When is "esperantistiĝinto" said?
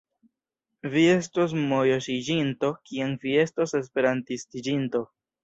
3.83-5.05